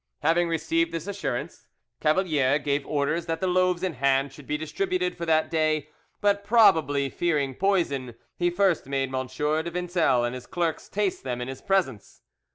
Having 0.23 0.47
received 0.49 0.91
this 0.91 1.05
assurance, 1.05 1.67
Cavalier 1.99 2.57
gave 2.57 2.83
orders 2.87 3.27
that 3.27 3.39
the 3.39 3.45
loaves 3.45 3.83
in 3.83 3.93
hand 3.93 4.33
should 4.33 4.47
be 4.47 4.57
distributed 4.57 5.15
for 5.15 5.27
that 5.27 5.51
day, 5.51 5.89
but 6.21 6.43
probably 6.43 7.07
fearing 7.07 7.53
poison, 7.53 8.15
he 8.35 8.49
first 8.49 8.87
made 8.87 9.13
M. 9.13 9.27
de 9.27 9.69
Vincel 9.71 10.23
and 10.25 10.33
his 10.33 10.47
clerks 10.47 10.89
taste 10.89 11.23
them 11.23 11.39
in 11.39 11.47
his 11.47 11.61
presence. 11.61 12.23